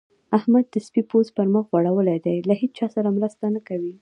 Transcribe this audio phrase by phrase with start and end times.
[0.37, 3.93] احمد د سپي پوست پر مخ غوړول دی؛ له هيچا سره مرسته نه کوي.